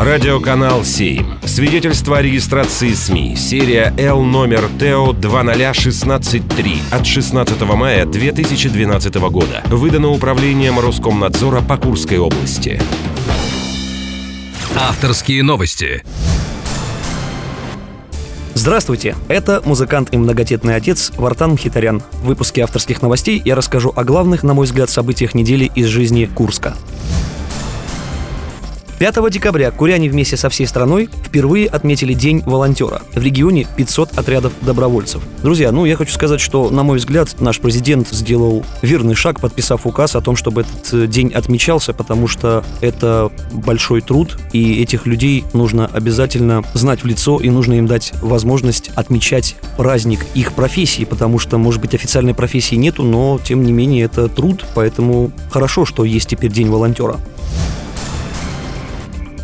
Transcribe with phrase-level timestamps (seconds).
[0.00, 1.40] Радиоканал 7.
[1.44, 3.34] Свидетельство о регистрации СМИ.
[3.34, 9.60] Серия Л номер ТО 20163 от 16 мая 2012 года.
[9.66, 12.80] Выдано управлением Роскомнадзора по Курской области.
[14.76, 16.04] Авторские новости.
[18.54, 22.04] Здравствуйте, это музыкант и многодетный отец Вартан Мхитарян.
[22.22, 26.26] В выпуске авторских новостей я расскажу о главных, на мой взгляд, событиях недели из жизни
[26.26, 26.76] Курска.
[28.98, 33.02] 5 декабря куряне вместе со всей страной впервые отметили День волонтера.
[33.14, 35.22] В регионе 500 отрядов добровольцев.
[35.40, 39.86] Друзья, ну я хочу сказать, что, на мой взгляд, наш президент сделал верный шаг, подписав
[39.86, 45.06] указ о том, чтобы этот э, день отмечался, потому что это большой труд, и этих
[45.06, 51.04] людей нужно обязательно знать в лицо, и нужно им дать возможность отмечать праздник их профессии,
[51.04, 55.84] потому что, может быть, официальной профессии нету, но, тем не менее, это труд, поэтому хорошо,
[55.84, 57.20] что есть теперь День волонтера.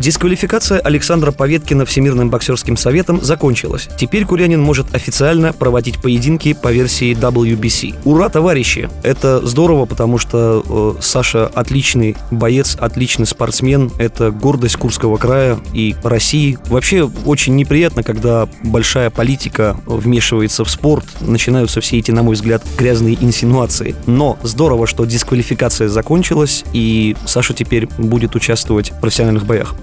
[0.00, 3.86] Дисквалификация Александра Поветкина Всемирным боксерским советом закончилась.
[3.98, 7.96] Теперь Курянин может официально проводить поединки по версии WBC.
[8.06, 8.88] Ура, товарищи!
[9.02, 13.92] Это здорово, потому что э, Саша отличный боец, отличный спортсмен.
[13.98, 16.56] Это гордость Курского края и России.
[16.68, 21.04] Вообще очень неприятно, когда большая политика вмешивается в спорт.
[21.20, 23.94] Начинаются все эти, на мой взгляд, грязные инсинуации.
[24.06, 29.74] Но здорово, что дисквалификация закончилась, и Саша теперь будет участвовать в профессиональных боях.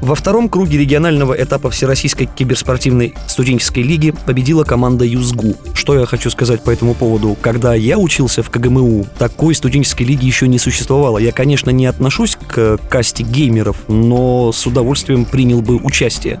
[0.00, 5.56] Во втором круге регионального этапа Всероссийской киберспортивной студенческой лиги победила команда ЮЗГУ.
[5.74, 7.36] Что я хочу сказать по этому поводу?
[7.40, 11.18] Когда я учился в КГМУ, такой студенческой лиги еще не существовало.
[11.18, 16.40] Я, конечно, не отношусь к касте геймеров, но с удовольствием принял бы участие.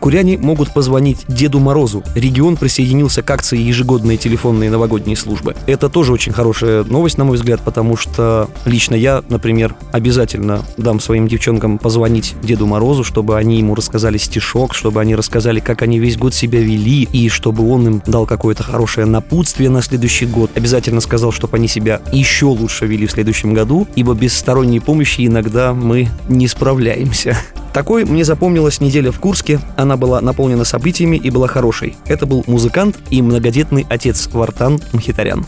[0.00, 2.02] Куряне могут позвонить Деду Морозу.
[2.14, 5.54] Регион присоединился к акции ежегодные телефонные новогодние службы.
[5.66, 11.00] Это тоже очень хорошая новость, на мой взгляд, потому что лично я, например, обязательно дам
[11.00, 15.98] своим девчонкам позвонить Деду Морозу, чтобы они ему рассказали стишок, чтобы они рассказали, как они
[15.98, 20.50] весь год себя вели, и чтобы он им дал какое-то хорошее напутствие на следующий год.
[20.54, 25.26] Обязательно сказал, чтобы они себя еще лучше вели в следующем году, ибо без сторонней помощи
[25.26, 27.36] иногда мы не справляемся.
[27.72, 29.60] Такой мне запомнилась неделя в Курске.
[29.76, 31.96] Она была наполнена событиями и была хорошей.
[32.06, 35.46] Это был музыкант и многодетный отец Вартан Мхитарян.